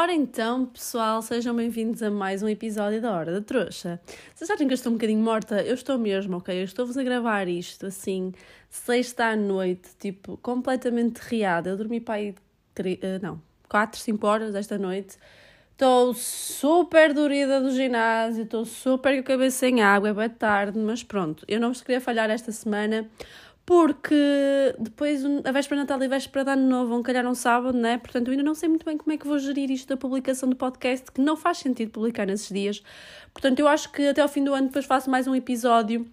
[0.00, 4.00] Ora então, pessoal, sejam bem-vindos a mais um episódio da Hora da Trouxa.
[4.32, 5.60] Vocês acham que eu estou um bocadinho morta?
[5.60, 6.56] Eu estou mesmo, ok?
[6.56, 8.32] Eu estou-vos a gravar isto assim,
[8.70, 11.70] sexta à noite, tipo, completamente riada.
[11.70, 15.18] Eu dormi para aí, uh, não, 4, 5 horas esta noite.
[15.72, 20.78] Estou super dorida do ginásio, estou super com a cabeça sem água, é bem tarde,
[20.78, 23.10] mas pronto, eu não vos queria falhar esta semana
[23.68, 27.34] porque depois a véspera de Natal e a véspera de Ano Novo vão calhar um
[27.34, 27.98] sábado, né?
[27.98, 30.48] Portanto, eu ainda não sei muito bem como é que vou gerir isto da publicação
[30.48, 32.82] do podcast, que não faz sentido publicar nesses dias.
[33.30, 36.10] Portanto, eu acho que até ao fim do ano depois faço mais um episódio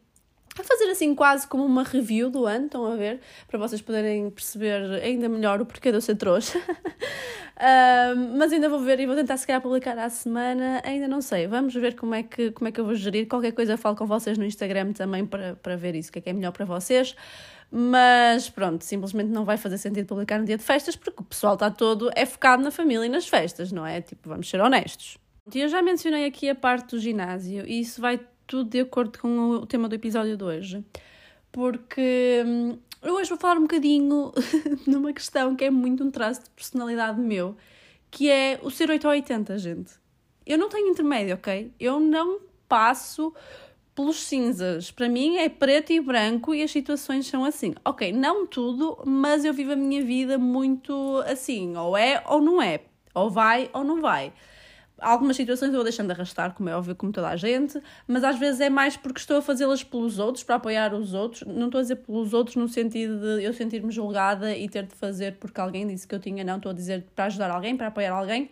[0.61, 3.19] a fazer assim quase como uma review do ano, estão a ver?
[3.47, 6.57] Para vocês poderem perceber ainda melhor o porquê de eu ser trouxa.
[6.59, 11.21] uh, mas ainda vou ver e vou tentar se calhar publicar à semana, ainda não
[11.21, 11.47] sei.
[11.47, 13.27] Vamos ver como é que, como é que eu vou gerir.
[13.27, 16.21] Qualquer coisa falo com vocês no Instagram também para, para ver isso, o que é
[16.21, 17.15] que é melhor para vocês.
[17.71, 21.55] Mas pronto, simplesmente não vai fazer sentido publicar no dia de festas porque o pessoal
[21.55, 24.01] está todo é focado na família e nas festas, não é?
[24.01, 25.17] Tipo, vamos ser honestos.
[25.53, 29.49] Eu já mencionei aqui a parte do ginásio e isso vai tudo de acordo com
[29.49, 30.83] o tema do episódio de hoje.
[31.51, 34.31] Porque hum, eu hoje vou falar um bocadinho
[34.85, 37.55] numa questão que é muito um traço de personalidade meu,
[38.09, 39.93] que é o ser 8 ou 80, gente.
[40.45, 41.71] Eu não tenho intermédio, ok?
[41.79, 43.33] Eu não passo
[43.95, 44.91] pelos cinzas.
[44.91, 47.73] Para mim é preto e branco e as situações são assim.
[47.83, 51.75] Ok, não tudo, mas eu vivo a minha vida muito assim.
[51.77, 52.81] Ou é ou não é.
[53.13, 54.33] Ou vai ou não vai
[54.99, 58.23] algumas situações eu vou deixando de arrastar, como é óbvio, como toda a gente, mas
[58.23, 61.43] às vezes é mais porque estou a fazê-las pelos outros, para apoiar os outros.
[61.47, 64.95] Não estou a dizer pelos outros no sentido de eu sentir-me julgada e ter de
[64.95, 66.57] fazer porque alguém disse que eu tinha, não.
[66.57, 68.49] Estou a dizer para ajudar alguém, para apoiar alguém.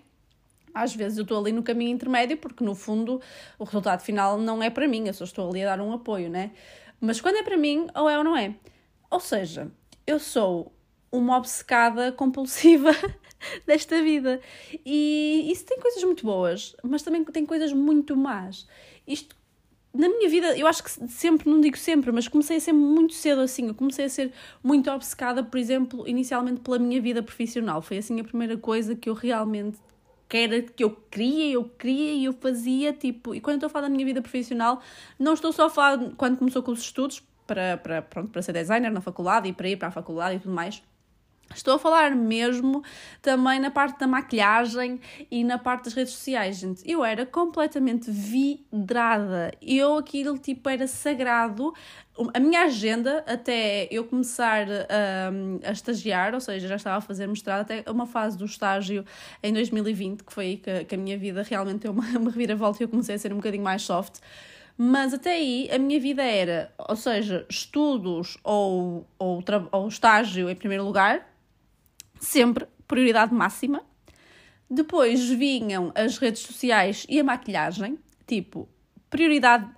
[0.73, 3.21] Às vezes eu estou ali no caminho intermédio porque, no fundo,
[3.59, 6.29] o resultado final não é para mim, eu só estou ali a dar um apoio,
[6.29, 6.51] né?
[6.99, 8.55] Mas quando é para mim, ou é ou não é.
[9.11, 9.71] Ou seja,
[10.07, 10.73] eu sou
[11.11, 12.89] uma obcecada compulsiva
[13.65, 14.39] desta vida.
[14.85, 18.67] E isso tem coisas muito boas, mas também tem coisas muito más.
[19.07, 19.35] Isto,
[19.93, 23.13] na minha vida, eu acho que sempre, não digo sempre, mas comecei a ser muito
[23.13, 23.67] cedo assim.
[23.67, 24.31] Eu comecei a ser
[24.63, 27.81] muito obcecada, por exemplo, inicialmente pela minha vida profissional.
[27.81, 29.77] Foi assim a primeira coisa que eu realmente
[30.33, 33.69] que era que eu queria, eu queria e eu fazia, tipo, e quando estou a
[33.69, 34.81] falar da minha vida profissional,
[35.19, 38.53] não estou só a falar quando começou com os estudos para, para, pronto, para ser
[38.53, 40.81] designer na faculdade e para ir para a faculdade e tudo mais,
[41.55, 42.83] Estou a falar mesmo
[43.21, 44.99] também na parte da maquilhagem
[45.29, 46.89] e na parte das redes sociais, gente.
[46.89, 49.51] Eu era completamente vidrada.
[49.61, 51.73] Eu aquilo tipo era sagrado.
[52.33, 57.27] A minha agenda, até eu começar a, a estagiar, ou seja, já estava a fazer
[57.27, 59.03] mestrado, até uma fase do estágio
[59.41, 62.81] em 2020, que foi aí que, que a minha vida realmente deu uma, uma reviravolta
[62.81, 64.19] e eu comecei a ser um bocadinho mais soft.
[64.77, 70.55] Mas até aí a minha vida era, ou seja, estudos ou, ou, ou estágio em
[70.55, 71.32] primeiro lugar,
[72.23, 73.83] sempre prioridade máxima.
[74.69, 78.67] Depois vinham as redes sociais e a maquilhagem, tipo,
[79.09, 79.69] prioridade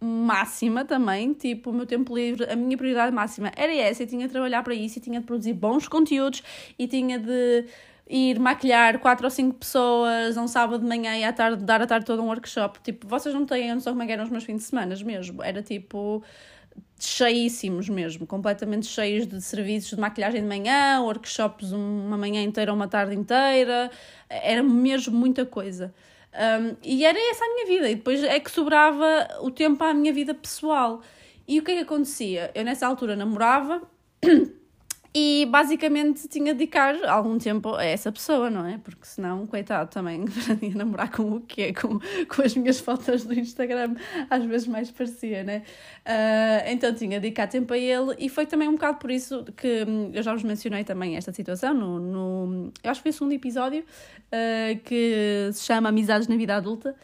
[0.00, 4.26] máxima também, tipo, o meu tempo livre, a minha prioridade máxima era essa, eu tinha
[4.26, 6.42] de trabalhar para isso, e tinha de produzir bons conteúdos
[6.76, 7.66] e tinha de
[8.08, 11.86] ir maquilhar quatro ou cinco pessoas um sábado de manhã e à tarde dar a
[11.86, 12.80] tarde todo um workshop.
[12.82, 15.42] Tipo, vocês não têm a noção como é eram os meus fins de semana mesmo.
[15.42, 16.22] Era tipo
[16.98, 22.76] cheíssimos mesmo, completamente cheios de serviços de maquilhagem de manhã, workshops uma manhã inteira ou
[22.76, 23.90] uma tarde inteira,
[24.28, 25.92] era mesmo muita coisa.
[26.32, 29.92] Um, e era essa a minha vida, e depois é que sobrava o tempo à
[29.92, 31.02] minha vida pessoal.
[31.46, 32.50] E o que é que acontecia?
[32.54, 33.82] Eu nessa altura namorava
[35.14, 38.78] E basicamente tinha de dedicar algum tempo a essa pessoa, não é?
[38.78, 40.24] Porque senão, coitado, também
[40.62, 41.74] ia namorar com o quê?
[41.74, 41.98] Com,
[42.34, 43.94] com as minhas fotos do Instagram,
[44.30, 45.62] às vezes mais parecia, né?
[46.06, 49.44] Uh, então tinha de dedicar tempo a ele e foi também um bocado por isso
[49.56, 53.10] que hum, eu já vos mencionei também esta situação no, no eu acho que foi
[53.10, 56.96] o segundo episódio uh, que se chama Amizades na Vida Adulta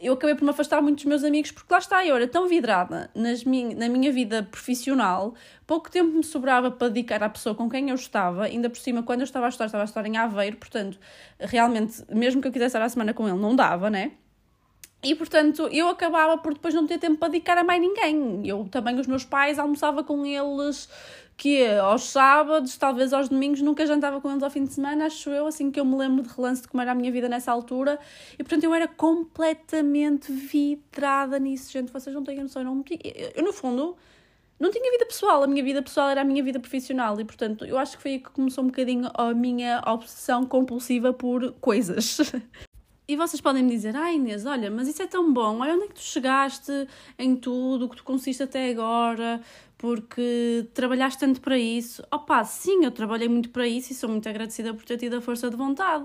[0.00, 2.48] eu acabei por me afastar muito dos meus amigos porque lá está, eu era tão
[2.48, 5.34] vidrada nas min na minha vida profissional,
[5.66, 9.02] pouco tempo me sobrava para dedicar à pessoa com quem eu estava, ainda por cima,
[9.02, 10.98] quando eu estava a estudar, estava a estudar em Aveiro, portanto,
[11.38, 14.12] realmente, mesmo que eu quisesse estar a semana com ele, não dava, né?
[15.02, 18.46] E portanto eu acabava por depois não ter tempo para dedicar a mais ninguém.
[18.46, 20.88] Eu também, os meus pais, almoçava com eles
[21.36, 25.28] que aos sábados, talvez aos domingos, nunca jantava com eles ao fim de semana, acho
[25.30, 27.52] eu, assim que eu me lembro de relance de como era a minha vida nessa
[27.52, 27.98] altura.
[28.34, 31.92] E portanto eu era completamente vidrada nisso, gente.
[31.92, 32.98] Vocês não têm noção, eu, não tinha,
[33.34, 33.96] eu no fundo
[34.58, 37.66] não tinha vida pessoal, a minha vida pessoal era a minha vida profissional e portanto
[37.66, 42.18] eu acho que foi aí que começou um bocadinho a minha obsessão compulsiva por coisas.
[43.08, 45.84] E vocês podem me dizer, ah Inês, olha, mas isso é tão bom, olha onde
[45.84, 46.72] é que tu chegaste
[47.16, 49.40] em tudo, o que tu consiste até agora,
[49.78, 52.02] porque trabalhaste tanto para isso.
[52.10, 55.20] Opa, sim, eu trabalhei muito para isso e sou muito agradecida por ter tido a
[55.20, 56.04] força de vontade.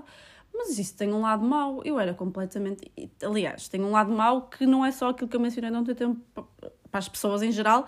[0.54, 1.82] Mas isso tem um lado mau.
[1.84, 2.90] Eu era completamente.
[3.22, 5.94] Aliás, tem um lado mau que não é só aquilo que eu mencionei não ter
[5.94, 7.86] tempo para as pessoas em geral,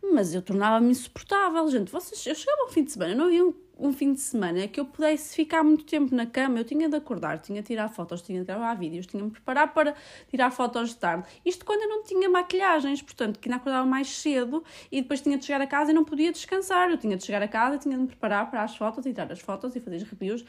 [0.00, 1.68] mas eu tornava-me insuportável.
[1.68, 4.66] Gente, vocês, eu chegava ao fim de semana, não havia um, um, fim de semana
[4.68, 6.58] que eu pudesse ficar muito tempo na cama.
[6.58, 9.32] Eu tinha de acordar, tinha de tirar fotos, tinha de gravar vídeos, tinha de me
[9.32, 9.94] preparar para
[10.28, 11.28] tirar fotos de tarde.
[11.44, 15.36] Isto quando eu não tinha maquilhagens, portanto, que ainda acordava mais cedo e depois tinha
[15.38, 16.90] de chegar a casa e não podia descansar.
[16.90, 19.40] Eu tinha de chegar a casa, tinha de me preparar para as fotos, tirar as
[19.40, 20.44] fotos e fazer as reviews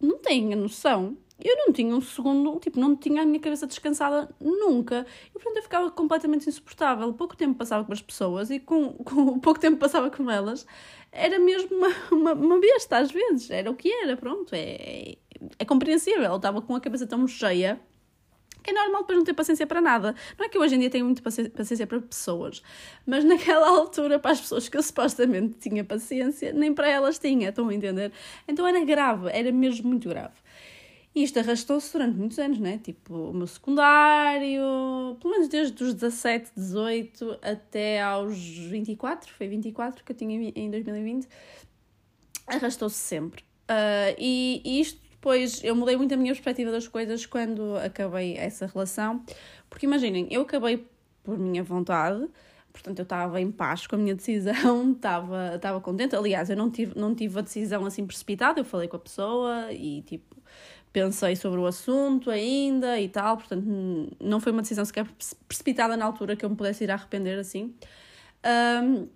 [0.00, 0.18] não
[0.52, 1.16] a noção.
[1.42, 5.06] Eu não tinha um segundo, tipo, não tinha a minha cabeça descansada nunca.
[5.28, 7.12] E portanto eu ficava completamente insuportável.
[7.14, 10.66] Pouco tempo passava com as pessoas e com, com pouco tempo passava com elas,
[11.12, 13.50] era mesmo uma, uma, uma besta às vezes.
[13.50, 14.54] Era o que era, pronto.
[14.54, 15.16] É,
[15.58, 16.24] é, compreensível.
[16.24, 17.80] Eu estava com a cabeça tão cheia
[18.62, 20.14] que é normal depois não ter paciência para nada.
[20.38, 22.62] Não é que hoje em dia tenho muita paciência para pessoas,
[23.06, 27.48] mas naquela altura, para as pessoas que eu supostamente tinha paciência, nem para elas tinha,
[27.48, 28.12] estão a entender?
[28.46, 30.34] Então era grave, era mesmo muito grave.
[31.14, 32.78] E isto arrastou-se durante muitos anos, né?
[32.78, 40.04] Tipo, o meu secundário, pelo menos desde os 17, 18 até aos 24, foi 24
[40.04, 41.26] que eu tinha em 2020,
[42.46, 43.42] arrastou-se sempre.
[43.68, 48.36] Uh, e, e isto depois eu mudei muito a minha perspectiva das coisas quando acabei
[48.38, 49.22] essa relação,
[49.68, 50.86] porque imaginem, eu acabei
[51.22, 52.26] por minha vontade,
[52.72, 56.16] portanto eu estava em paz com a minha decisão, estava, estava contente.
[56.16, 59.70] Aliás, eu não tive, não tive a decisão assim precipitada, eu falei com a pessoa
[59.72, 60.39] e tipo
[60.92, 63.64] pensei sobre o assunto ainda e tal, portanto
[64.20, 65.06] não foi uma decisão sequer
[65.46, 67.74] precipitada na altura que eu me pudesse ir a arrepender assim.
[68.82, 69.08] Um,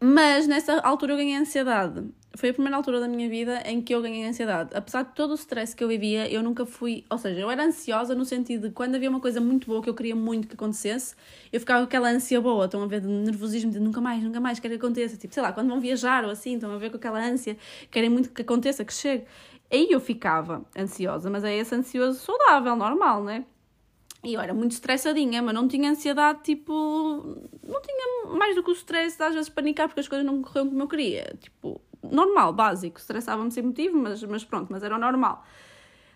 [0.00, 2.04] mas nessa altura eu ganhei ansiedade
[2.34, 4.70] foi a primeira altura da minha vida em que eu ganhei ansiedade.
[4.74, 7.04] Apesar de todo o stress que eu vivia, eu nunca fui.
[7.10, 9.90] Ou seja, eu era ansiosa no sentido de quando havia uma coisa muito boa que
[9.90, 11.16] eu queria muito que acontecesse,
[11.52, 12.66] eu ficava com aquela ânsia boa.
[12.66, 15.16] Estão a ver de nervosismo de nunca mais, nunca mais quero que aconteça.
[15.16, 17.56] Tipo, sei lá, quando vão viajar ou assim, estão a ver com aquela ânsia,
[17.90, 19.24] querem muito que aconteça, que chegue.
[19.70, 23.44] Aí eu ficava ansiosa, mas é esse ansioso saudável, normal, né?
[24.22, 26.72] E eu era muito estressadinha, mas não tinha ansiedade, tipo.
[27.66, 30.68] Não tinha mais do que o stress, às vezes panicar porque as coisas não correram
[30.68, 31.34] como eu queria.
[31.40, 32.98] Tipo, normal, básico.
[32.98, 35.42] Estressava-me sem motivo, mas, mas pronto, mas era normal.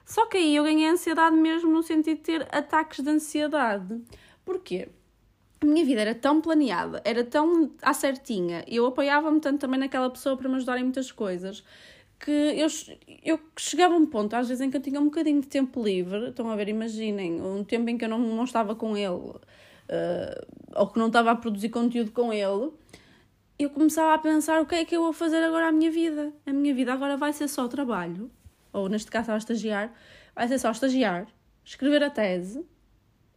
[0.05, 4.03] Só que aí eu ganhei ansiedade mesmo no sentido de ter ataques de ansiedade.
[4.45, 4.89] Porquê?
[5.61, 10.11] A minha vida era tão planeada, era tão à certinha, eu apoiava-me tanto também naquela
[10.11, 11.65] pessoa para me ajudar em muitas coisas,
[12.25, 12.69] que eu,
[13.23, 15.83] eu chegava a um ponto, às vezes, em que eu tinha um bocadinho de tempo
[15.83, 16.31] livre.
[16.31, 19.41] Estão a ver, imaginem, um tempo em que eu não, não estava com ele, uh,
[20.75, 22.73] ou que não estava a produzir conteúdo com ele
[23.59, 26.33] eu começava a pensar o que é que eu vou fazer agora à minha vida.
[26.45, 28.31] A minha vida agora vai ser só trabalho,
[28.73, 29.93] ou neste caso a estagiar,
[30.35, 31.27] vai ser só estagiar,
[31.65, 32.65] escrever a tese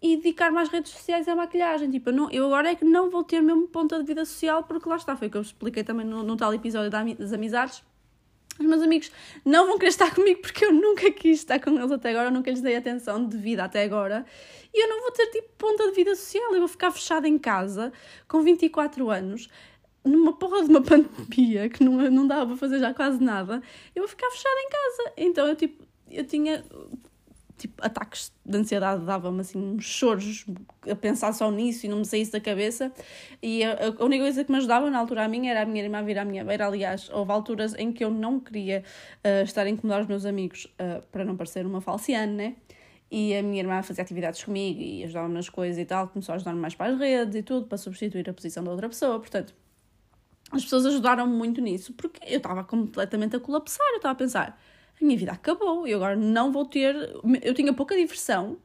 [0.01, 1.89] e dedicar-me às redes sociais à maquilhagem.
[1.91, 4.63] Tipo, eu, não, eu agora é que não vou ter mesmo ponta de vida social,
[4.63, 7.83] porque lá está, foi o que eu expliquei também no, no tal episódio das amizades.
[8.59, 9.11] Os meus amigos
[9.45, 12.31] não vão querer estar comigo porque eu nunca quis estar com eles até agora, eu
[12.31, 14.25] nunca lhes dei atenção de vida até agora.
[14.73, 17.37] E eu não vou ter tipo ponta de vida social, eu vou ficar fechada em
[17.37, 17.91] casa
[18.27, 19.49] com 24 anos
[20.03, 23.61] numa porra de uma pandemia que não, não dava para fazer já quase nada,
[23.95, 25.13] eu vou ficar fechada em casa.
[25.17, 26.63] Então eu tipo, eu tinha
[27.57, 30.45] tipo ataques de ansiedade, dava-me assim uns choros
[30.89, 32.91] a pensar só nisso e não me saísse da cabeça.
[33.41, 35.83] E a, a única coisa que me ajudava na altura a mim era a minha
[35.83, 36.67] irmã vir à minha beira.
[36.67, 38.83] Aliás, houve alturas em que eu não queria
[39.23, 42.55] uh, estar a incomodar os meus amigos uh, para não parecer uma falciane, né?
[43.09, 46.35] E a minha irmã fazia atividades comigo e ajudava-me nas coisas e tal, começou a
[46.35, 49.17] ajudar-me mais para as redes e tudo, para substituir a posição da outra pessoa.
[49.17, 49.55] Portanto,
[50.51, 53.85] as pessoas ajudaram-me muito nisso, porque eu estava completamente a colapsar.
[53.91, 54.61] Eu estava a pensar,
[55.01, 56.95] a minha vida acabou, eu agora não vou ter.
[57.41, 58.57] Eu tinha pouca diversão,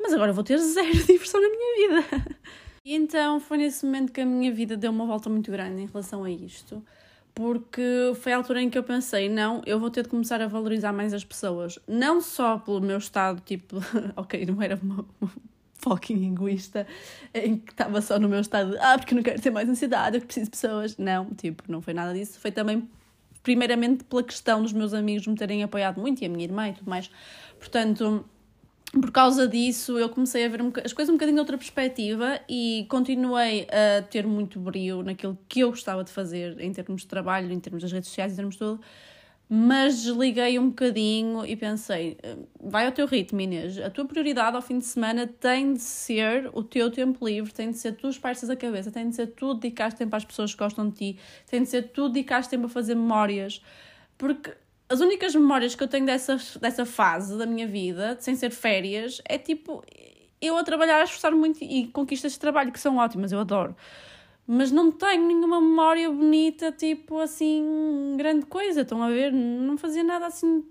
[0.00, 2.38] mas agora vou ter zero diversão na minha vida.
[2.84, 5.86] E então foi nesse momento que a minha vida deu uma volta muito grande em
[5.86, 6.84] relação a isto,
[7.34, 10.46] porque foi a altura em que eu pensei: não, eu vou ter de começar a
[10.46, 13.76] valorizar mais as pessoas, não só pelo meu estado, tipo,
[14.16, 15.06] ok, não era uma,
[15.84, 16.86] fucking egoísta
[17.34, 20.16] em que estava só no meu estado de ah, porque não quero ter mais ansiedade,
[20.16, 20.96] eu preciso de pessoas.
[20.96, 22.40] Não, tipo, não foi nada disso.
[22.40, 22.88] Foi também,
[23.44, 26.72] primeiramente, pela questão dos meus amigos me terem apoiado muito e a minha irmã e
[26.72, 27.08] tudo mais.
[27.58, 28.24] Portanto,
[28.90, 32.86] por causa disso, eu comecei a ver as coisas um bocadinho de outra perspectiva e
[32.88, 37.52] continuei a ter muito brilho naquilo que eu gostava de fazer em termos de trabalho,
[37.52, 38.80] em termos das redes sociais, em termos de tudo
[39.48, 42.16] mas desliguei um bocadinho e pensei:
[42.60, 43.78] vai ao teu ritmo, Inês.
[43.78, 47.70] A tua prioridade ao fim de semana tem de ser o teu tempo livre, tem
[47.70, 50.58] de ser tu esparsas a cabeça, tem de ser tu dedicar tempo às pessoas que
[50.58, 53.62] gostam de ti, tem de ser tu dedicar tempo a fazer memórias.
[54.16, 54.54] Porque
[54.88, 59.20] as únicas memórias que eu tenho dessa, dessa fase da minha vida, sem ser férias,
[59.24, 59.84] é tipo
[60.40, 63.74] eu a trabalhar, a esforçar muito e conquistas de trabalho que são ótimas, eu adoro
[64.46, 68.82] mas não tenho nenhuma memória bonita, tipo assim, grande coisa.
[68.82, 69.32] Estão a ver?
[69.32, 70.64] Não fazia nada assim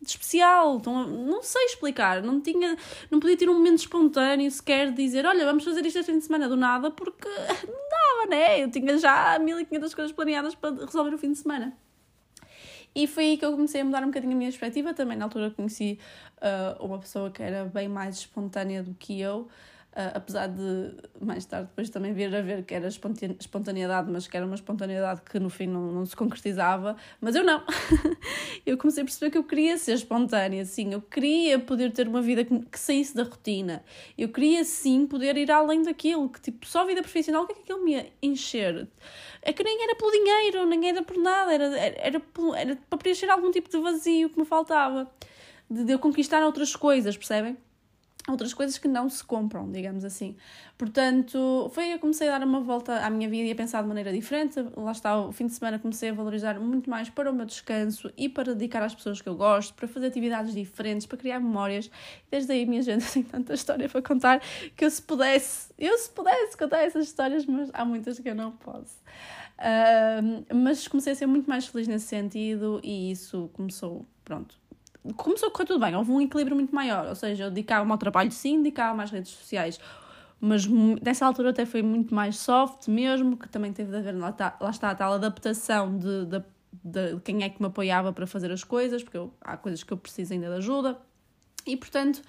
[0.00, 0.76] de especial.
[0.76, 2.22] Então, não sei explicar.
[2.22, 2.76] Não, tinha,
[3.10, 6.18] não podia ter um momento espontâneo sequer de dizer: Olha, vamos fazer isto este fim
[6.18, 7.28] de semana do nada, porque
[7.66, 8.62] não dava, né?
[8.62, 11.76] Eu tinha já 1500 coisas planeadas para resolver o fim de semana.
[12.94, 14.94] E foi aí que eu comecei a mudar um bocadinho a minha perspectiva.
[14.94, 15.98] Também na altura conheci
[16.38, 19.48] uh, uma pessoa que era bem mais espontânea do que eu.
[19.94, 24.36] Uh, apesar de mais tarde depois também vir a ver que era espontaneidade, mas que
[24.36, 27.62] era uma espontaneidade que no fim não, não se concretizava, mas eu não.
[28.66, 32.20] eu comecei a perceber que eu queria ser espontânea, sim, eu queria poder ter uma
[32.20, 33.84] vida que, que, saísse da rotina,
[34.18, 37.54] eu queria sim poder ir além daquilo, que tipo, só vida profissional, o que é
[37.54, 38.88] que aquilo me ia encher?
[39.42, 42.22] É que nem era pelo dinheiro, nem era por nada, era, era, era,
[42.56, 45.08] era para preencher algum tipo de vazio que me faltava,
[45.70, 47.56] de, de eu conquistar outras coisas, percebem?
[48.28, 50.36] Outras coisas que não se compram, digamos assim.
[50.78, 53.88] Portanto, foi eu comecei a dar uma volta à minha vida e a pensar de
[53.88, 54.64] maneira diferente.
[54.76, 58.10] Lá está, o fim de semana comecei a valorizar muito mais para o meu descanso
[58.16, 61.90] e para dedicar às pessoas que eu gosto, para fazer atividades diferentes, para criar memórias.
[62.30, 64.40] Desde aí, minha gente, tem tanta história para contar
[64.74, 68.34] que eu se pudesse, eu se pudesse contar essas histórias, mas há muitas que eu
[68.34, 69.02] não posso.
[69.58, 74.58] Uh, mas comecei a ser muito mais feliz nesse sentido e isso começou, pronto,
[75.12, 77.98] começou a correr tudo bem, houve um equilíbrio muito maior, ou seja, eu dedicava-me ao
[77.98, 79.78] trabalho sim, dedicava-me às redes sociais,
[80.40, 80.66] mas
[81.02, 84.56] nessa altura até foi muito mais soft mesmo, que também teve de haver, lá está,
[84.60, 86.42] lá está a tal adaptação de, de,
[86.82, 89.92] de quem é que me apoiava para fazer as coisas, porque eu, há coisas que
[89.92, 90.98] eu preciso ainda de ajuda,
[91.66, 92.22] e portanto,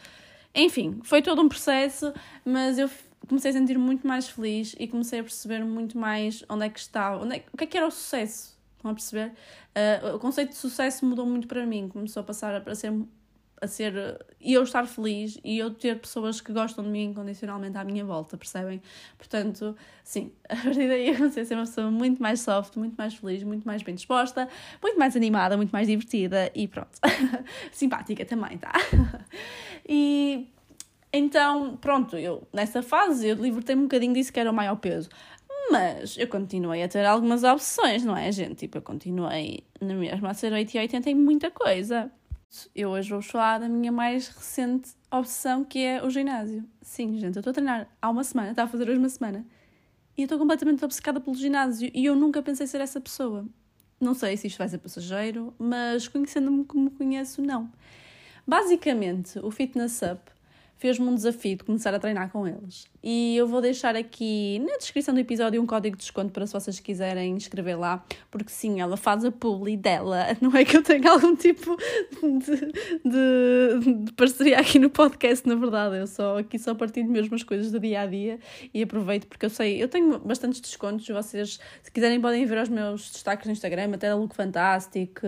[0.53, 2.13] enfim, foi todo um processo,
[2.43, 2.89] mas eu
[3.27, 6.79] comecei a sentir muito mais feliz e comecei a perceber muito mais onde é que
[6.79, 8.54] estava, onde é, o que é que era o sucesso,
[8.85, 9.31] Estão a perceber?
[9.75, 12.93] Uh, o conceito de sucesso mudou muito para mim, começou a passar a ser
[13.61, 17.77] a ser e eu estar feliz e eu ter pessoas que gostam de mim incondicionalmente
[17.77, 18.81] à minha volta, percebem?
[19.17, 22.95] Portanto, sim, a partir daí eu comecei a ser uma pessoa muito mais soft, muito
[22.95, 24.47] mais feliz, muito mais bem disposta,
[24.83, 26.99] muito mais animada, muito mais divertida e pronto,
[27.71, 28.73] simpática também, tá?
[29.87, 30.47] e
[31.11, 35.07] então, pronto, eu nessa fase eu libertei-me um bocadinho disso que era o maior peso.
[35.71, 38.55] Mas eu continuei a ter algumas opções, não é, gente?
[38.55, 42.11] Tipo, eu continuei na mesma a ser 8 e 80 em muita coisa.
[42.73, 46.63] Eu hoje vou falar da minha mais recente opção, que é o ginásio.
[46.81, 49.45] Sim, gente, eu estou a treinar há uma semana, está a fazer hoje uma semana.
[50.17, 53.45] E eu estou completamente obcecada pelo ginásio e eu nunca pensei ser essa pessoa.
[53.99, 57.69] Não sei se isto vai ser passageiro, mas conhecendo-me como conheço, não.
[58.47, 60.31] Basicamente, o Fitness Up
[60.77, 62.85] fez-me um desafio de começar a treinar com eles.
[63.03, 66.53] E eu vou deixar aqui na descrição do episódio um código de desconto para se
[66.53, 70.25] vocês quiserem escrever lá, porque sim, ela faz a publi dela.
[70.41, 71.77] Não é que eu tenha algum tipo
[72.21, 72.71] de,
[73.09, 75.97] de, de parceria aqui no podcast, na verdade.
[75.97, 78.39] Eu só aqui só partilho mesmo as coisas do dia a dia
[78.73, 81.07] e aproveito porque eu sei, eu tenho bastantes descontos.
[81.07, 85.21] Vocês, se quiserem, podem ver os meus destaques no Instagram, até da Look Fantastic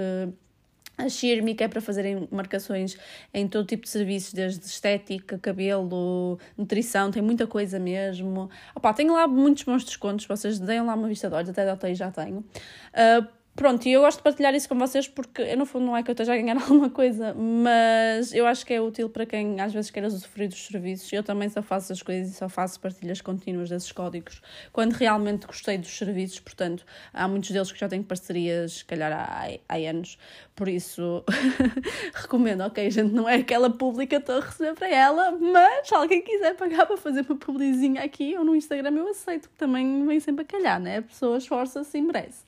[0.97, 2.97] a Shirmi, que é para fazerem marcações
[3.33, 8.49] em todo tipo de serviços, desde estética, cabelo, nutrição, tem muita coisa mesmo.
[8.73, 11.77] Opa, tenho lá muitos bons descontos, vocês deem lá uma vista de olhos, até da
[11.77, 12.39] TI já tenho.
[12.39, 16.03] Uh, Pronto, e eu gosto de partilhar isso com vocês porque, no fundo, não é
[16.03, 19.59] que eu esteja a ganhar alguma coisa, mas eu acho que é útil para quem
[19.59, 21.11] às vezes quer usufruir dos serviços.
[21.11, 25.47] Eu também só faço as coisas e só faço partilhas contínuas desses códigos quando realmente
[25.47, 26.39] gostei dos serviços.
[26.39, 30.19] Portanto, há muitos deles que já têm parcerias, se calhar há, há anos,
[30.55, 31.25] por isso
[32.13, 32.61] recomendo.
[32.61, 36.21] Ok, gente, não é aquela pública que estou a receber para ela, mas se alguém
[36.21, 40.19] quiser pagar para fazer uma publizinha aqui ou no Instagram, eu aceito, que também vem
[40.19, 40.97] sempre a calhar, né?
[40.97, 42.45] A pessoa esforça-se e merece.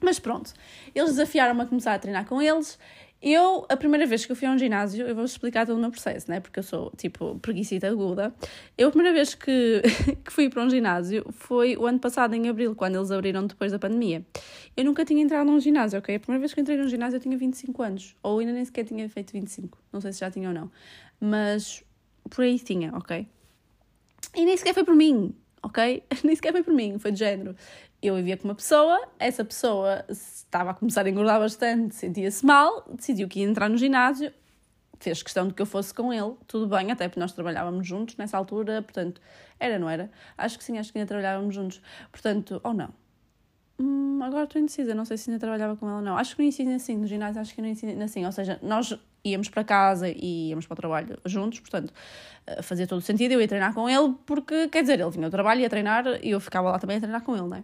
[0.00, 0.52] Mas pronto,
[0.94, 2.78] eles desafiaram-me a começar a treinar com eles.
[3.20, 5.80] Eu, a primeira vez que eu fui a um ginásio, eu vou explicar todo o
[5.80, 6.38] meu processo, né?
[6.38, 8.32] Porque eu sou, tipo, preguiçita aguda.
[8.76, 9.82] Eu, a primeira vez que,
[10.24, 13.72] que fui para um ginásio foi o ano passado, em abril, quando eles abriram depois
[13.72, 14.24] da pandemia.
[14.76, 16.14] Eu nunca tinha entrado num ginásio, ok?
[16.14, 18.16] A primeira vez que entrei num ginásio eu tinha 25 anos.
[18.22, 19.76] Ou ainda nem sequer tinha feito 25.
[19.92, 20.70] Não sei se já tinha ou não.
[21.20, 21.82] Mas
[22.30, 23.26] por aí tinha, ok?
[24.36, 26.04] E nem sequer foi por mim, ok?
[26.22, 27.56] Nem sequer foi por mim, foi de género
[28.02, 32.84] eu vivia com uma pessoa, essa pessoa estava a começar a engordar bastante, sentia-se mal,
[32.94, 34.32] decidiu que ia entrar no ginásio,
[35.00, 38.16] fez questão de que eu fosse com ele, tudo bem, até porque nós trabalhávamos juntos
[38.16, 39.20] nessa altura, portanto,
[39.58, 40.10] era, não era?
[40.36, 41.80] Acho que sim, acho que ainda trabalhávamos juntos,
[42.12, 42.92] portanto, ou não.
[43.80, 46.16] Hum, agora estou indecisa, não sei se ainda trabalhava com ele ou não.
[46.18, 48.98] Acho que não ensino assim, no ginásio acho que não ensino assim, ou seja, nós
[49.24, 51.92] íamos para casa e íamos para o trabalho juntos, portanto,
[52.46, 55.26] eh, fazia todo o sentido eu ia treinar com ele, porque, quer dizer, ele vinha
[55.26, 57.62] ao trabalho, ia treinar e eu ficava lá também a treinar com ele, não é?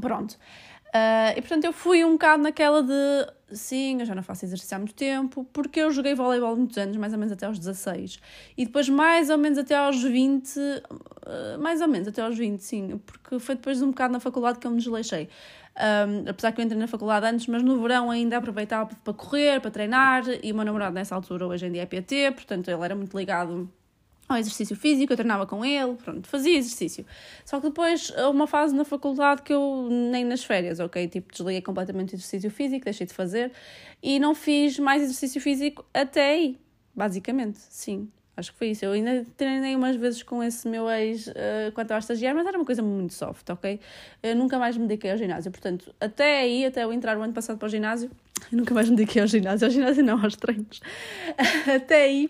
[0.00, 0.38] Pronto.
[0.94, 3.26] Uh, e portanto eu fui um bocado naquela de
[3.56, 6.96] sim, eu já não faço exercício há muito tempo, porque eu joguei voleibol muitos anos,
[6.96, 8.20] mais ou menos até aos 16,
[8.56, 10.82] e depois mais ou menos até aos 20, uh,
[11.26, 14.20] ah, mais ou menos até aos 20, sim, porque foi depois de um bocado na
[14.20, 15.28] faculdade que eu me desleixei.
[15.76, 19.60] um, apesar que eu entrei na faculdade antes, mas no verão ainda aproveitava para correr,
[19.60, 22.84] para treinar, e o meu namorado nessa altura hoje em dia é PT, portanto ele
[22.84, 23.68] era muito ligado
[24.28, 27.04] ao exercício físico, eu treinava com ele, pronto, fazia exercício.
[27.44, 31.06] Só que depois, uma fase na faculdade que eu nem nas férias, ok?
[31.08, 33.52] Tipo, desliguei completamente o exercício físico, deixei de fazer
[34.02, 36.58] e não fiz mais exercício físico até aí,
[36.94, 38.08] basicamente, sim.
[38.36, 38.84] Acho que foi isso.
[38.84, 42.44] Eu ainda treinei umas vezes com esse meu ex uh, quando estava a estagiar, mas
[42.46, 43.78] era uma coisa muito soft, ok?
[44.22, 45.52] Eu nunca mais me dediquei ao ginásio.
[45.52, 48.10] Portanto, até aí, até eu entrar o ano passado para o ginásio,
[48.50, 49.66] eu nunca mais me dediquei ao ginásio.
[49.66, 50.80] Ao ginásio não, aos treinos.
[51.76, 52.28] até aí,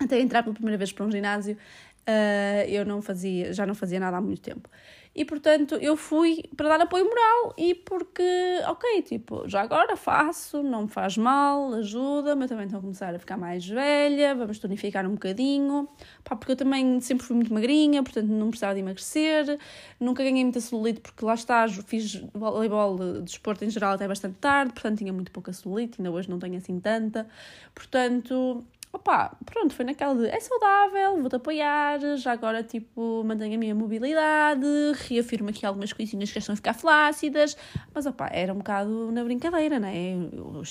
[0.00, 4.00] até entrar pela primeira vez para um ginásio, uh, eu não fazia, já não fazia
[4.00, 4.68] nada há muito tempo.
[5.16, 10.60] E portanto eu fui para dar apoio moral e porque, ok, tipo, já agora faço,
[10.60, 15.06] não me faz mal, ajuda-me, também estou a começar a ficar mais velha, vamos tonificar
[15.06, 15.88] um bocadinho,
[16.24, 19.56] pá, porque eu também sempre fui muito magrinha, portanto não precisava de emagrecer,
[20.00, 24.38] nunca ganhei muita celulite porque lá está, fiz voleibol de desporto em geral até bastante
[24.40, 27.24] tarde, portanto tinha muito pouca celulite, ainda hoje não tenho assim tanta,
[27.72, 28.64] portanto
[28.96, 33.74] opá, pronto, foi naquela de é saudável, vou-te apoiar, já agora tipo mantenho a minha
[33.74, 34.66] mobilidade,
[35.08, 37.56] reafirmo aqui algumas coisinhas que estão a ficar flácidas,
[37.94, 39.94] mas opá, era um bocado na brincadeira, né?
[40.32, 40.62] Eu,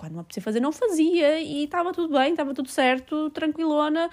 [0.00, 4.08] quando me apetecia fazer, não fazia e estava tudo bem, estava tudo certo, tranquilona.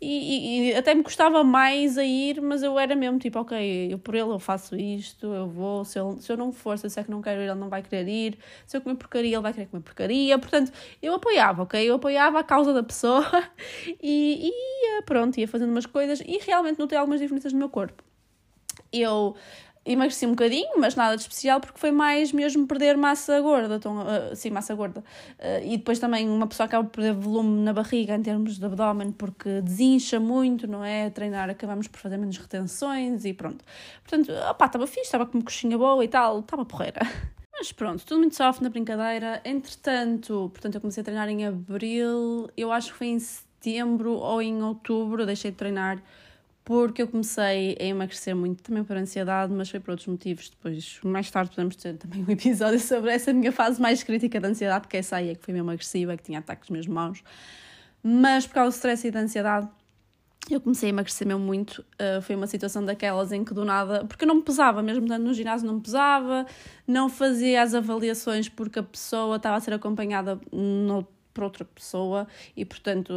[0.00, 3.92] E, e, e, até me custava mais a ir, mas eu era mesmo tipo, ok,
[3.92, 7.04] eu por ele eu faço isto, eu vou, se, se eu não for, se disser
[7.04, 9.52] que não quero ir, ele não vai querer ir, se eu comer porcaria, ele vai
[9.52, 10.72] querer comer porcaria, portanto,
[11.02, 11.90] eu apoiava, ok?
[11.90, 13.24] Eu apoiava a causa da pessoa
[14.00, 18.02] e, ia, pronto, ia fazendo umas coisas e realmente notei algumas diferenças no meu corpo.
[18.92, 19.34] Eu
[19.84, 23.98] emagreci um bocadinho, mas nada de especial, porque foi mais mesmo perder massa gorda, então,
[23.98, 25.00] uh, sim, massa gorda.
[25.38, 28.64] Uh, e depois também uma pessoa acaba por perder volume na barriga em termos de
[28.64, 31.06] abdômen, porque desincha muito, não é?
[31.06, 33.64] A treinar acabamos por fazer menos retenções e pronto.
[34.02, 37.00] Portanto, opá, estava fixe, estava com uma coxinha boa e tal, estava porreira.
[37.52, 39.40] Mas pronto, tudo muito soft na brincadeira.
[39.44, 44.40] Entretanto, portanto, eu comecei a treinar em abril, eu acho que foi em setembro ou
[44.40, 46.02] em outubro, deixei de treinar
[46.64, 50.50] porque eu comecei a emagrecer muito também por ansiedade, mas foi por outros motivos.
[50.50, 54.48] Depois, mais tarde, podemos ter também um episódio sobre essa minha fase mais crítica da
[54.48, 57.22] ansiedade, porque essa aí é que foi mesmo agressiva, que tinha ataques mesmo maus.
[58.02, 59.68] Mas por causa do stress e da ansiedade,
[60.50, 61.84] eu comecei a emagrecer mesmo muito.
[61.94, 65.24] Uh, foi uma situação daquelas em que do nada, porque não me pesava, mesmo estando
[65.24, 66.46] no ginásio, não me pesava,
[66.86, 72.26] não fazia as avaliações porque a pessoa estava a ser acompanhada no, por outra pessoa
[72.56, 73.12] e, portanto,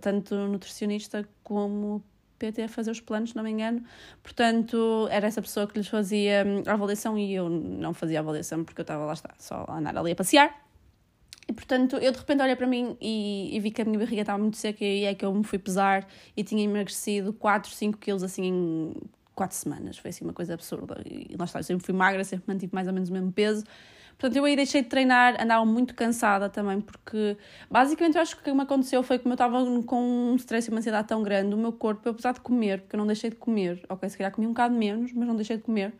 [0.00, 2.02] tanto nutricionista como
[2.38, 3.82] PT a fazer os planos, se não me engano.
[4.22, 8.22] Portanto, era essa pessoa que lhes fazia hum, a avaliação e eu não fazia a
[8.22, 10.64] avaliação porque eu estava lá está, só a andar ali a passear.
[11.48, 14.22] E portanto, eu de repente olhei para mim e, e, vi que a minha barriga
[14.22, 17.98] estava muito seca e é que eu me fui pesar e tinha emagrecido 4, 5
[17.98, 18.94] quilos assim em
[19.34, 19.98] 4 semanas.
[19.98, 21.02] Foi assim uma coisa absurda.
[21.04, 23.64] E lá está, eu sempre fui magra, sempre mantive mais ou menos o mesmo peso.
[24.18, 27.36] Portanto, eu aí deixei de treinar, andava muito cansada também, porque
[27.70, 30.00] basicamente eu acho que o que me aconteceu foi que eu estava com
[30.32, 32.98] um stress e uma ansiedade tão grande, o meu corpo, apesar de comer, porque eu
[32.98, 35.64] não deixei de comer, ok, se calhar comi um bocado menos, mas não deixei de
[35.64, 35.92] comer,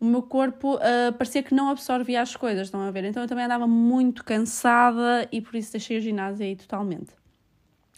[0.00, 3.04] o meu corpo uh, parecia que não absorvia as coisas, estão a ver?
[3.04, 7.18] Então eu também andava muito cansada e por isso deixei o ginásio aí totalmente.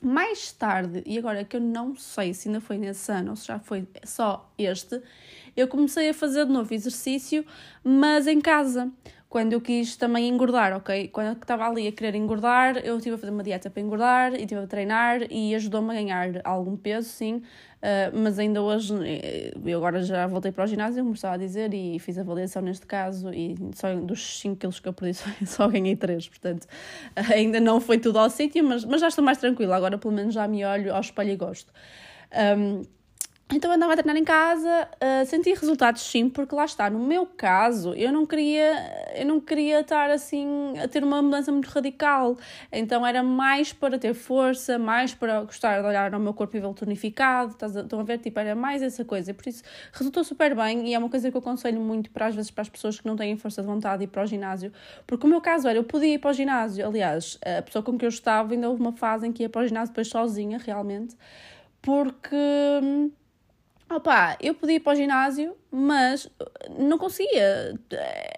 [0.02, 3.46] Mais tarde, e agora que eu não sei se ainda foi nesse ano ou se
[3.46, 4.98] já foi só este,
[5.54, 7.44] eu comecei a fazer de novo exercício,
[7.84, 8.90] mas em casa
[9.30, 11.06] quando eu quis também engordar, ok?
[11.06, 14.34] Quando eu estava ali a querer engordar, eu estive a fazer uma dieta para engordar
[14.34, 17.36] e estive a treinar e ajudou-me a ganhar algum peso, sim.
[17.36, 21.38] Uh, mas ainda hoje, eh, eu agora já voltei para o ginásio, como estava a
[21.38, 25.14] dizer, e fiz a avaliação neste caso, e só dos 5 quilos que eu perdi,
[25.14, 26.66] só, só ganhei 3, portanto,
[27.32, 30.34] ainda não foi tudo ao sítio, mas, mas já estou mais tranquila, agora pelo menos
[30.34, 31.72] já me olho ao espelho e gosto.
[32.58, 32.82] Um,
[33.52, 37.26] então andava a treinar em casa, uh, senti resultados sim, porque lá está, no meu
[37.26, 42.36] caso, eu não queria, eu não queria estar assim a ter uma mudança muito radical.
[42.72, 46.60] Então era mais para ter força, mais para gostar de olhar ao meu corpo e
[46.60, 48.18] vê-lo tonificado, estão a ver?
[48.18, 49.34] Tipo, era mais essa coisa.
[49.34, 52.34] Por isso resultou super bem e é uma coisa que eu aconselho muito para às
[52.34, 54.72] vezes para as pessoas que não têm força de vontade ir para o ginásio,
[55.06, 57.98] porque o meu caso era, eu podia ir para o ginásio, aliás, a pessoa com
[57.98, 60.58] que eu estava ainda houve uma fase em que ia para o ginásio depois sozinha,
[60.58, 61.16] realmente,
[61.82, 62.36] porque
[63.90, 66.28] Opa, eu podia ir para o ginásio, mas
[66.78, 67.78] não conseguia.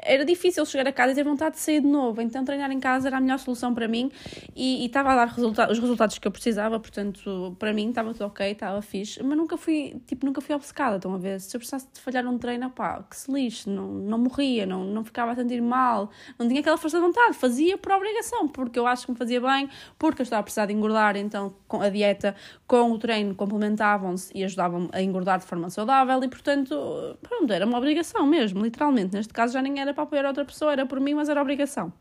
[0.02, 2.20] Era difícil chegar a casa e ter vontade de sair de novo.
[2.20, 4.10] Então, treinar em casa era a melhor solução para mim
[4.54, 6.78] e, e estava a dar resulta os resultados que eu precisava.
[6.78, 9.22] Portanto, para mim estava tudo ok, estava fixe.
[9.22, 10.96] Mas nunca fui, tipo, nunca fui obcecada.
[10.96, 11.40] Estão a ver?
[11.40, 13.68] Se eu precisasse de falhar um treino, pá, que se lixe.
[13.68, 17.34] Não, não morria, não, não ficava a sentir mal, não tinha aquela força de vontade.
[17.34, 19.68] Fazia por obrigação, porque eu acho que me fazia bem,
[19.98, 21.16] porque eu estava a precisar de engordar.
[21.16, 22.34] Então, com a dieta,
[22.66, 26.74] com o treino, complementavam-se e ajudavam-me a engordar de forma saudável e, portanto,
[27.22, 29.14] pronto, era uma obrigação mesmo, literalmente.
[29.14, 31.92] Neste caso já nem era para apoiar outra pessoa, era por mim, mas era obrigação.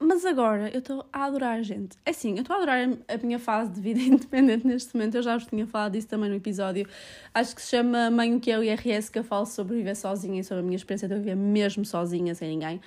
[0.00, 1.96] Mas agora eu estou a adorar, gente.
[2.06, 5.16] É assim, eu estou a adorar a minha fase de vida independente neste momento.
[5.16, 6.86] Eu já vos tinha falado disso também no episódio.
[7.34, 9.96] Acho que se chama Mãe o que é o IRS, que eu falo sobre viver
[9.96, 12.80] sozinha e sobre a minha experiência de viver mesmo sozinha, sem ninguém.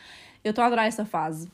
[0.43, 1.51] Eu estou a adorar essa fase.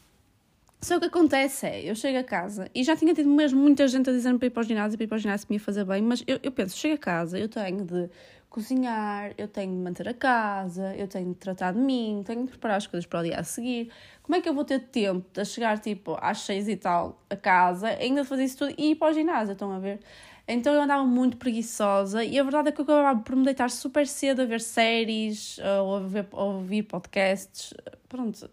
[0.80, 3.88] Só o que acontece é, eu chego a casa e já tinha tido mesmo muita
[3.88, 5.60] gente a dizer-me para ir para o ginásio, para ir para o ginásio me ia
[5.60, 8.08] fazer bem, mas eu, eu penso, chego a casa, eu tenho de
[8.58, 12.50] cozinhar, eu tenho de manter a casa, eu tenho de tratar de mim, tenho de
[12.50, 13.92] preparar as coisas para o dia a seguir.
[14.24, 17.36] Como é que eu vou ter tempo de chegar tipo às seis e tal a
[17.36, 20.00] casa, ainda fazer isso tudo e ir para o ginásio, estão a ver?
[20.48, 23.70] Então eu andava muito preguiçosa e a verdade é que eu acabava por me deitar
[23.70, 27.76] super cedo a ver séries ou a, ver, ouvir podcasts.
[28.10, 28.50] Pronto,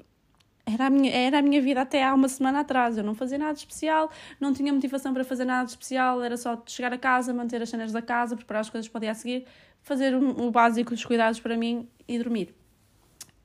[0.66, 2.98] era a, minha, era a minha vida até há uma semana atrás.
[2.98, 6.92] Eu não fazia nada especial, não tinha motivação para fazer nada especial, era só chegar
[6.92, 9.46] a casa, manter as cenas da casa, preparar as coisas para o dia a seguir,
[9.84, 12.54] fazer o, básico dos cuidados para mim e dormir.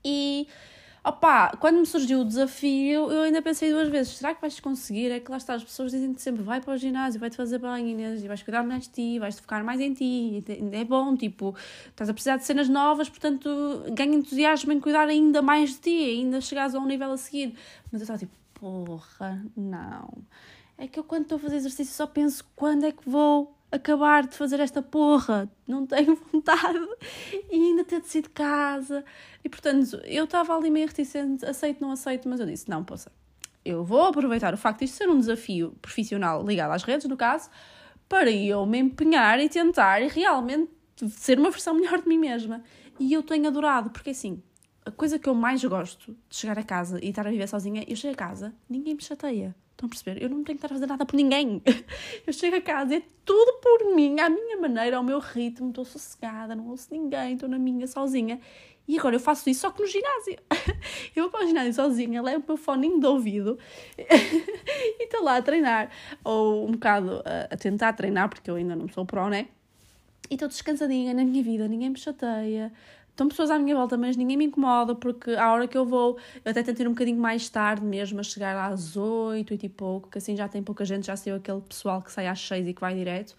[0.03, 0.47] E
[1.01, 5.11] Opa, quando me surgiu o desafio, eu ainda pensei duas vezes: será que vais conseguir?
[5.11, 7.91] É que lá está, as pessoas dizem-te sempre: vai para o ginásio, vai-te fazer bem,
[7.91, 10.43] Inês, e vais cuidar mais de ti, vais-te focar mais em ti.
[10.73, 11.55] É bom, tipo,
[11.87, 13.49] estás a precisar de cenas novas, portanto,
[13.93, 17.55] ganha entusiasmo em cuidar ainda mais de ti, ainda chegares a um nível a seguir.
[17.91, 20.09] Mas eu estava tipo: porra, não.
[20.77, 24.27] É que eu, quando estou a fazer exercício, só penso: quando é que vou acabar
[24.27, 26.79] de fazer esta porra, não tenho vontade
[27.49, 29.03] e ainda ter de sair de casa.
[29.43, 33.11] E portanto, eu estava ali meio reticente, aceito, não aceito, mas eu disse: não, poça,
[33.63, 37.17] eu vou aproveitar o facto de isto ser um desafio profissional ligado às redes, no
[37.17, 37.49] caso,
[38.07, 40.71] para eu me empenhar e tentar realmente
[41.09, 42.63] ser uma versão melhor de mim mesma.
[42.99, 44.41] E eu tenho adorado, porque assim,
[44.85, 47.85] a coisa que eu mais gosto de chegar a casa e estar a viver sozinha,
[47.87, 49.55] eu chego a casa, ninguém me chateia.
[49.79, 50.21] Estão a perceber?
[50.21, 51.61] Eu não tenho que estar a fazer nada por ninguém.
[52.27, 55.85] Eu chego a casa, é tudo por mim, à minha maneira, ao meu ritmo, estou
[55.85, 58.41] sossegada, não ouço ninguém, estou na minha sozinha.
[58.85, 60.35] E agora eu faço isso só que no ginásio.
[61.15, 63.59] Eu vou para o ginásio sozinha, levo o meu fone de ouvido
[63.95, 65.91] e estou lá a treinar.
[66.23, 69.47] Ou um bocado a, a tentar treinar, porque eu ainda não sou pro, né?
[70.27, 72.73] E estou descansadinha na minha vida, ninguém me chateia,
[73.09, 76.17] Estão pessoas à minha volta, mas ninguém me incomoda porque à hora que eu vou,
[76.43, 79.69] eu até tento ir um bocadinho mais tarde mesmo, a chegar às oito, oito e
[79.69, 82.67] pouco, que assim já tem pouca gente, já saiu aquele pessoal que sai às seis
[82.67, 83.35] e que vai direto.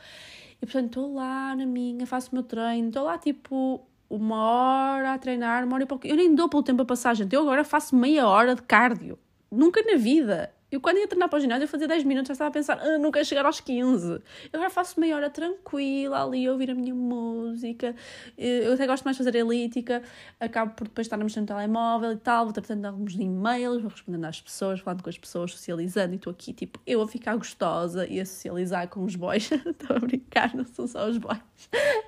[0.61, 3.81] E portanto estou lá na minha, faço o meu treino, estou lá tipo
[4.11, 6.07] uma hora a treinar, uma hora e pouco.
[6.07, 7.33] Eu nem dou pelo tempo a passar, gente.
[7.33, 9.19] Eu agora faço meia hora de cardio.
[9.51, 10.53] Nunca na vida.
[10.71, 12.79] Eu quando ia treinar para o ginásio, eu fazia 10 minutos, já estava a pensar,
[12.81, 14.13] ah, não quero chegar aos 15.
[14.13, 14.23] Eu
[14.55, 17.95] agora faço meia hora tranquila ali, a ouvir a minha música.
[18.39, 20.03] Eu até gosto mais de fazer elítica,
[20.39, 23.91] acabo por depois estar a mexer no telemóvel e tal, vou tratando alguns e-mails, vou
[23.91, 27.37] respondendo às pessoas, falando com as pessoas, socializando, e estou aqui, tipo, eu a ficar
[27.37, 29.51] gostosa e a socializar com os boys.
[29.81, 31.41] Estou a brincar, não são só os boys.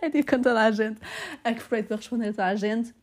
[0.00, 1.00] É tipo com toda a gente.
[1.44, 2.94] Aproveito a responder a toda a gente.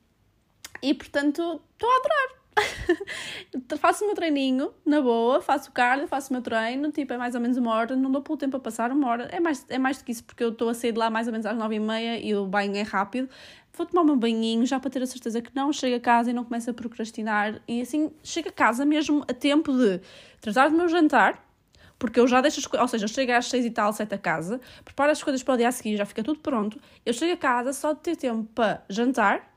[0.82, 2.39] E portanto, estou a adorar
[3.80, 7.18] faço o meu treininho, na boa, faço o cardio, faço o meu treino, tipo, é
[7.18, 9.66] mais ou menos uma hora, não dou pelo tempo a passar uma hora, é mais,
[9.70, 11.46] é mais do que isso, porque eu estou a sair de lá mais ou menos
[11.46, 13.30] às nove e meia e o banho é rápido,
[13.74, 16.34] vou tomar meu banhinho já para ter a certeza que não chego a casa e
[16.34, 20.02] não começo a procrastinar, e assim, chego a casa mesmo a tempo de
[20.42, 21.46] tratar do meu jantar,
[21.98, 24.16] porque eu já deixo as coisas, ou seja, eu chego às seis e tal, sete
[24.16, 27.14] a casa, preparo as coisas para o dia a seguir, já fica tudo pronto, eu
[27.14, 29.54] chego a casa só de ter tempo para jantar,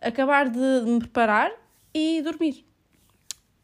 [0.00, 1.52] acabar de me preparar
[1.96, 2.62] e dormir.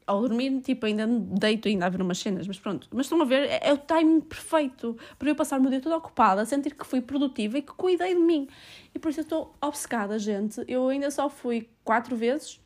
[0.07, 2.89] Ao dormir, tipo, ainda deito ainda a ver umas cenas, mas pronto.
[2.91, 5.81] Mas estão a ver, é, é o timing perfeito para eu passar o meu dia
[5.81, 8.49] todo ocupada, sentir que fui produtiva e que cuidei de mim.
[8.95, 10.65] E por isso eu estou obcecada, gente.
[10.67, 12.59] Eu ainda só fui quatro vezes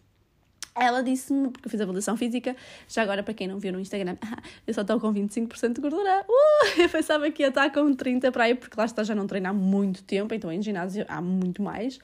[0.77, 2.55] ela disse-me, porque eu fiz avaliação física,
[2.87, 4.17] já agora para quem não viu no Instagram,
[4.67, 6.25] eu só estou com 25% de gordura.
[6.29, 9.27] Uh, eu pensava que ia estar com 30% para aí, porque lá está, já não
[9.27, 11.99] treino há muito tempo, então em ginásio há muito mais.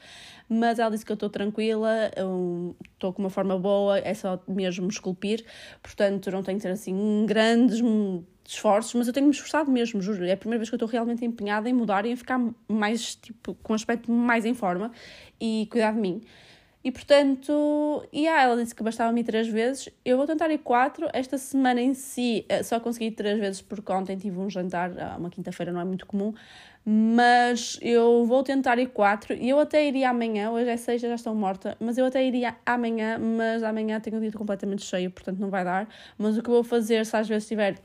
[0.49, 2.11] Mas ela disse que eu estou tranquila,
[2.93, 5.45] estou com uma forma boa, é só mesmo esculpir,
[5.81, 7.81] portanto não tenho que ter assim grandes
[8.45, 10.25] esforços, mas eu tenho me esforçado mesmo, juro.
[10.25, 13.15] É a primeira vez que eu estou realmente empenhada em mudar e em ficar mais,
[13.15, 14.91] tipo, com um aspecto mais em forma
[15.39, 16.21] e cuidar de mim.
[16.83, 19.87] E portanto, yeah, ela disse que bastava-me ir três vezes.
[20.03, 21.07] Eu vou tentar ir quatro.
[21.13, 25.15] Esta semana em si eh, só consegui três vezes porque ontem tive um jantar, ah,
[25.17, 26.33] uma quinta-feira não é muito comum,
[26.85, 29.33] mas eu vou tentar ir quatro.
[29.33, 32.57] E eu até iria amanhã, hoje é sexta, já estou morta, mas eu até iria
[32.65, 35.87] amanhã, mas amanhã tenho o dia completamente cheio, portanto não vai dar.
[36.17, 37.77] Mas o que eu vou fazer, se às vezes tiver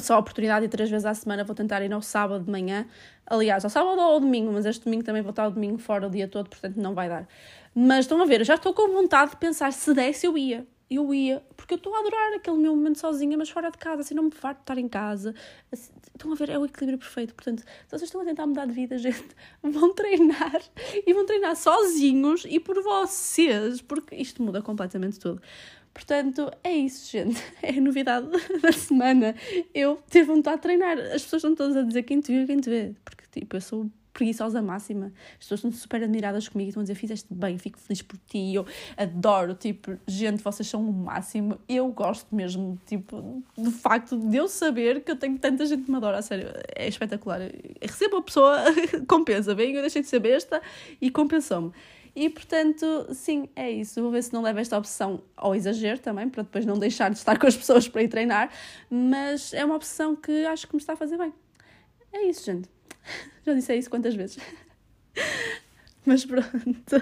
[0.00, 2.86] só a oportunidade de três vezes à semana, vou tentar ir ao sábado de manhã.
[3.26, 6.06] Aliás, ao sábado ou ao domingo, mas este domingo também vou estar o domingo fora
[6.06, 7.26] o dia todo, portanto não vai dar.
[7.74, 10.66] Mas estão a ver, já estou com vontade de pensar se desse eu ia.
[10.90, 14.00] eu ia, porque eu estou a adorar aquele meu momento sozinha, mas fora de casa,
[14.00, 15.34] assim, não me farto de estar em casa.
[15.70, 17.34] Assim, estão a ver, é o equilíbrio perfeito.
[17.34, 19.28] Portanto, se vocês estão a tentar mudar de vida, gente,
[19.62, 20.62] vão treinar
[21.06, 25.40] e vão treinar sozinhos e por vocês, porque isto muda completamente tudo.
[25.98, 27.42] Portanto, é isso, gente.
[27.60, 28.28] É a novidade
[28.62, 29.34] da semana.
[29.74, 30.96] Eu tive vontade de treinar.
[30.96, 32.94] As pessoas estão todas a dizer quem te viu e quem te vê.
[33.04, 35.12] Porque, tipo, eu sou preguiçosa máxima.
[35.32, 38.16] As pessoas estão super admiradas comigo e estão a dizer: Fizeste bem, fico feliz por
[38.28, 38.54] ti.
[38.54, 38.64] Eu
[38.96, 41.58] adoro, tipo, gente, vocês são o máximo.
[41.68, 45.90] Eu gosto mesmo, tipo, do facto de eu saber que eu tenho tanta gente que
[45.90, 46.18] me adora.
[46.18, 47.40] A sério, é espetacular.
[47.82, 48.56] Recebo a pessoa,
[49.08, 49.52] compensa.
[49.52, 50.62] Bem, eu deixei de ser besta
[51.00, 51.72] e compensou-me.
[52.20, 54.02] E portanto, sim, é isso.
[54.02, 57.16] Vou ver se não levo esta opção ao exagero também, para depois não deixar de
[57.16, 58.50] estar com as pessoas para ir treinar.
[58.90, 61.32] Mas é uma opção que acho que me está a fazer bem.
[62.12, 62.68] É isso, gente.
[63.46, 64.36] Já disse isso quantas vezes?
[66.04, 66.96] Mas pronto.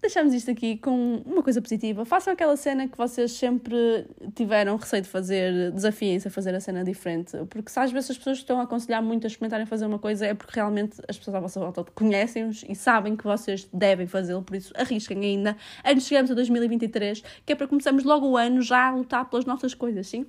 [0.00, 2.04] Deixamos isto aqui com uma coisa positiva.
[2.04, 6.84] Façam aquela cena que vocês sempre tiveram receio de fazer, desafiem-se a fazer a cena
[6.84, 7.36] diferente.
[7.50, 10.24] Porque se às vezes as pessoas estão a aconselhar muito a experimentarem fazer uma coisa,
[10.24, 14.42] é porque realmente as pessoas à vossa volta conhecem-os e sabem que vocês devem fazê-lo.
[14.42, 18.36] Por isso, arrisquem ainda antes de chegarmos a 2023, que é para começarmos logo o
[18.36, 20.24] ano já a lutar pelas nossas coisas, sim?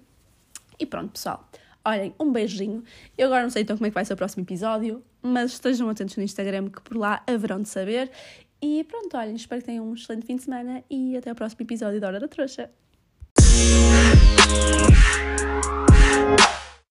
[0.80, 1.48] E pronto, pessoal.
[1.86, 2.84] Olhem, um beijinho.
[3.16, 5.88] Eu agora não sei então como é que vai ser o próximo episódio, mas estejam
[5.90, 8.12] atentos no Instagram que por lá haverão de saber.
[8.62, 11.62] E pronto, olhem, espero que tenham um excelente fim de semana e até o próximo
[11.62, 12.70] episódio da Hora da Trouxa.